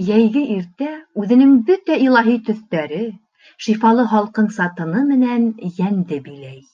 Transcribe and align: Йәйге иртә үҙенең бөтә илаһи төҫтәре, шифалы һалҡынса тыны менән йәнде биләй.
Йәйге 0.00 0.42
иртә 0.56 0.90
үҙенең 1.22 1.56
бөтә 1.72 1.96
илаһи 2.04 2.36
төҫтәре, 2.50 3.02
шифалы 3.68 4.06
һалҡынса 4.16 4.70
тыны 4.78 5.04
менән 5.12 5.50
йәнде 5.74 6.22
биләй. 6.30 6.64